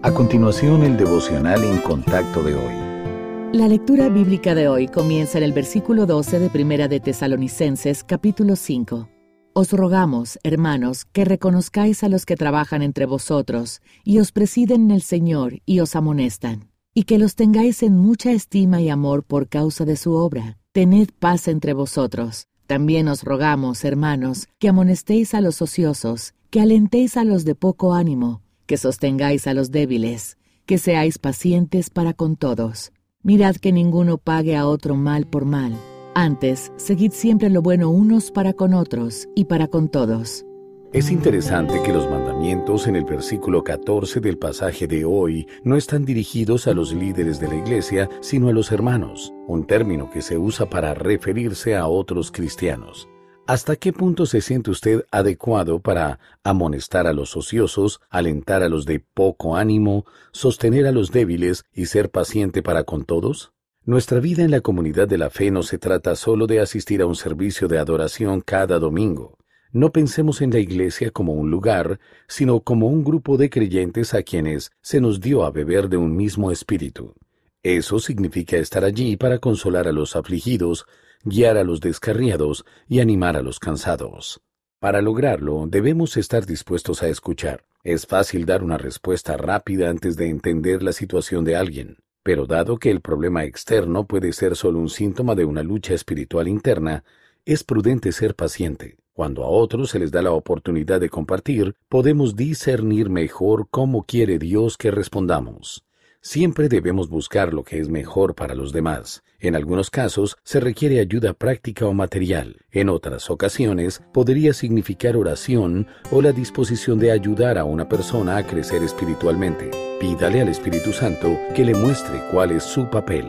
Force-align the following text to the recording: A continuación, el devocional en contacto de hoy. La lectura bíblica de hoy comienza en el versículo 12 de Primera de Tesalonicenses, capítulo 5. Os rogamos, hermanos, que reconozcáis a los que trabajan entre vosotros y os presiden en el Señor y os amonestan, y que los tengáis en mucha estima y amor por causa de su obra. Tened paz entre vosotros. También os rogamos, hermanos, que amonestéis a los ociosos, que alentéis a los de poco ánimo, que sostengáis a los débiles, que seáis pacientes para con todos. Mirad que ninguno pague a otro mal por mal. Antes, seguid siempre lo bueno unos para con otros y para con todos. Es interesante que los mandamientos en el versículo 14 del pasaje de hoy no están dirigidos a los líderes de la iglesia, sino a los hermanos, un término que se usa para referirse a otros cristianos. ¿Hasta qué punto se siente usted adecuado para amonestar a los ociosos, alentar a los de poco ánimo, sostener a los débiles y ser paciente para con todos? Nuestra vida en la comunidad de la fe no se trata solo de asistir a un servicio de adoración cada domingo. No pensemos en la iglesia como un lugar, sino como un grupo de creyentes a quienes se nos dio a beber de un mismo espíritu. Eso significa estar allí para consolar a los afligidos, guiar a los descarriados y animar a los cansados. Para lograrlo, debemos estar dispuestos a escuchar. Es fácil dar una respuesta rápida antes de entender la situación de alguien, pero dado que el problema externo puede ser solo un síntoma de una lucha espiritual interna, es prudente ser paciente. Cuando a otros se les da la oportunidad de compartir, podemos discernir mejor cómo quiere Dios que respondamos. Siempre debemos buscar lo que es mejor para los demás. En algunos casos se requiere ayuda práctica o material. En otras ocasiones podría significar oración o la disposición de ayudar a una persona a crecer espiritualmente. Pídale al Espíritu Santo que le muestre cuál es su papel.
A 0.00 0.14
continuación, 0.14 0.84
el 0.84 0.96
devocional 0.96 1.64
en 1.64 1.78
contacto 1.78 2.44
de 2.44 2.54
hoy. 2.54 3.52
La 3.52 3.66
lectura 3.66 4.08
bíblica 4.08 4.54
de 4.54 4.68
hoy 4.68 4.86
comienza 4.86 5.38
en 5.38 5.44
el 5.44 5.52
versículo 5.52 6.06
12 6.06 6.38
de 6.38 6.50
Primera 6.50 6.86
de 6.86 7.00
Tesalonicenses, 7.00 8.04
capítulo 8.04 8.54
5. 8.54 9.08
Os 9.54 9.72
rogamos, 9.72 10.38
hermanos, 10.44 11.04
que 11.04 11.24
reconozcáis 11.24 12.04
a 12.04 12.08
los 12.08 12.26
que 12.26 12.36
trabajan 12.36 12.82
entre 12.82 13.06
vosotros 13.06 13.82
y 14.04 14.20
os 14.20 14.30
presiden 14.30 14.82
en 14.82 14.90
el 14.92 15.02
Señor 15.02 15.62
y 15.66 15.80
os 15.80 15.96
amonestan, 15.96 16.70
y 16.94 17.02
que 17.02 17.18
los 17.18 17.34
tengáis 17.34 17.82
en 17.82 17.96
mucha 17.96 18.30
estima 18.30 18.80
y 18.80 18.90
amor 18.90 19.24
por 19.24 19.48
causa 19.48 19.84
de 19.84 19.96
su 19.96 20.12
obra. 20.12 20.58
Tened 20.70 21.08
paz 21.18 21.48
entre 21.48 21.72
vosotros. 21.72 22.46
También 22.68 23.08
os 23.08 23.24
rogamos, 23.24 23.84
hermanos, 23.84 24.46
que 24.60 24.68
amonestéis 24.68 25.34
a 25.34 25.40
los 25.40 25.60
ociosos, 25.60 26.34
que 26.50 26.60
alentéis 26.60 27.16
a 27.16 27.24
los 27.24 27.44
de 27.44 27.56
poco 27.56 27.94
ánimo, 27.94 28.42
que 28.68 28.76
sostengáis 28.76 29.48
a 29.48 29.54
los 29.54 29.72
débiles, 29.72 30.36
que 30.66 30.78
seáis 30.78 31.18
pacientes 31.18 31.88
para 31.88 32.12
con 32.12 32.36
todos. 32.36 32.92
Mirad 33.22 33.56
que 33.56 33.72
ninguno 33.72 34.18
pague 34.18 34.56
a 34.56 34.68
otro 34.68 34.94
mal 34.94 35.26
por 35.26 35.46
mal. 35.46 35.72
Antes, 36.14 36.70
seguid 36.76 37.12
siempre 37.12 37.48
lo 37.48 37.62
bueno 37.62 37.90
unos 37.90 38.30
para 38.30 38.52
con 38.52 38.74
otros 38.74 39.26
y 39.34 39.46
para 39.46 39.68
con 39.68 39.88
todos. 39.88 40.44
Es 40.92 41.10
interesante 41.10 41.82
que 41.82 41.92
los 41.92 42.08
mandamientos 42.10 42.86
en 42.86 42.96
el 42.96 43.04
versículo 43.04 43.64
14 43.64 44.20
del 44.20 44.38
pasaje 44.38 44.86
de 44.86 45.04
hoy 45.04 45.46
no 45.64 45.76
están 45.76 46.04
dirigidos 46.04 46.66
a 46.66 46.74
los 46.74 46.92
líderes 46.92 47.40
de 47.40 47.48
la 47.48 47.56
iglesia, 47.56 48.08
sino 48.20 48.48
a 48.48 48.52
los 48.52 48.70
hermanos, 48.70 49.32
un 49.46 49.66
término 49.66 50.10
que 50.10 50.22
se 50.22 50.38
usa 50.38 50.68
para 50.68 50.94
referirse 50.94 51.74
a 51.74 51.86
otros 51.86 52.30
cristianos. 52.30 53.08
¿Hasta 53.48 53.76
qué 53.76 53.94
punto 53.94 54.26
se 54.26 54.42
siente 54.42 54.70
usted 54.70 55.06
adecuado 55.10 55.80
para 55.80 56.18
amonestar 56.44 57.06
a 57.06 57.14
los 57.14 57.34
ociosos, 57.34 57.98
alentar 58.10 58.62
a 58.62 58.68
los 58.68 58.84
de 58.84 59.00
poco 59.00 59.56
ánimo, 59.56 60.04
sostener 60.32 60.86
a 60.86 60.92
los 60.92 61.12
débiles 61.12 61.64
y 61.72 61.86
ser 61.86 62.10
paciente 62.10 62.62
para 62.62 62.84
con 62.84 63.06
todos? 63.06 63.54
Nuestra 63.86 64.20
vida 64.20 64.42
en 64.42 64.50
la 64.50 64.60
comunidad 64.60 65.08
de 65.08 65.16
la 65.16 65.30
fe 65.30 65.50
no 65.50 65.62
se 65.62 65.78
trata 65.78 66.14
solo 66.14 66.46
de 66.46 66.60
asistir 66.60 67.00
a 67.00 67.06
un 67.06 67.14
servicio 67.14 67.68
de 67.68 67.78
adoración 67.78 68.42
cada 68.42 68.78
domingo. 68.78 69.38
No 69.72 69.92
pensemos 69.92 70.42
en 70.42 70.50
la 70.50 70.58
iglesia 70.58 71.10
como 71.10 71.32
un 71.32 71.50
lugar, 71.50 72.00
sino 72.26 72.60
como 72.60 72.88
un 72.88 73.02
grupo 73.02 73.38
de 73.38 73.48
creyentes 73.48 74.12
a 74.12 74.22
quienes 74.22 74.72
se 74.82 75.00
nos 75.00 75.22
dio 75.22 75.44
a 75.44 75.50
beber 75.50 75.88
de 75.88 75.96
un 75.96 76.14
mismo 76.14 76.50
espíritu. 76.50 77.14
Eso 77.62 77.98
significa 77.98 78.58
estar 78.58 78.84
allí 78.84 79.16
para 79.16 79.38
consolar 79.38 79.88
a 79.88 79.92
los 79.92 80.16
afligidos, 80.16 80.84
guiar 81.24 81.56
a 81.56 81.64
los 81.64 81.80
descarriados 81.80 82.64
y 82.88 83.00
animar 83.00 83.36
a 83.36 83.42
los 83.42 83.58
cansados. 83.58 84.40
Para 84.80 85.02
lograrlo, 85.02 85.66
debemos 85.68 86.16
estar 86.16 86.46
dispuestos 86.46 87.02
a 87.02 87.08
escuchar. 87.08 87.64
Es 87.82 88.06
fácil 88.06 88.46
dar 88.46 88.62
una 88.62 88.78
respuesta 88.78 89.36
rápida 89.36 89.90
antes 89.90 90.16
de 90.16 90.28
entender 90.28 90.82
la 90.82 90.92
situación 90.92 91.44
de 91.44 91.56
alguien, 91.56 91.98
pero 92.22 92.46
dado 92.46 92.78
que 92.78 92.90
el 92.90 93.00
problema 93.00 93.44
externo 93.44 94.06
puede 94.06 94.32
ser 94.32 94.54
solo 94.54 94.78
un 94.78 94.88
síntoma 94.88 95.34
de 95.34 95.44
una 95.44 95.62
lucha 95.62 95.94
espiritual 95.94 96.46
interna, 96.46 97.04
es 97.44 97.64
prudente 97.64 98.12
ser 98.12 98.34
paciente. 98.34 98.98
Cuando 99.14 99.42
a 99.42 99.48
otros 99.48 99.90
se 99.90 99.98
les 99.98 100.12
da 100.12 100.22
la 100.22 100.30
oportunidad 100.30 101.00
de 101.00 101.08
compartir, 101.08 101.74
podemos 101.88 102.36
discernir 102.36 103.10
mejor 103.10 103.66
cómo 103.68 104.04
quiere 104.04 104.38
Dios 104.38 104.76
que 104.76 104.92
respondamos. 104.92 105.82
Siempre 106.30 106.68
debemos 106.68 107.08
buscar 107.08 107.54
lo 107.54 107.62
que 107.62 107.80
es 107.80 107.88
mejor 107.88 108.34
para 108.34 108.54
los 108.54 108.70
demás. 108.70 109.22
En 109.40 109.56
algunos 109.56 109.88
casos 109.88 110.36
se 110.44 110.60
requiere 110.60 111.00
ayuda 111.00 111.32
práctica 111.32 111.86
o 111.86 111.94
material. 111.94 112.66
En 112.70 112.90
otras 112.90 113.30
ocasiones 113.30 114.02
podría 114.12 114.52
significar 114.52 115.16
oración 115.16 115.86
o 116.10 116.20
la 116.20 116.32
disposición 116.32 116.98
de 116.98 117.12
ayudar 117.12 117.56
a 117.56 117.64
una 117.64 117.88
persona 117.88 118.36
a 118.36 118.46
crecer 118.46 118.82
espiritualmente. 118.82 119.70
Pídale 120.00 120.42
al 120.42 120.48
Espíritu 120.48 120.92
Santo 120.92 121.34
que 121.54 121.64
le 121.64 121.72
muestre 121.72 122.20
cuál 122.30 122.50
es 122.50 122.62
su 122.62 122.90
papel. 122.90 123.24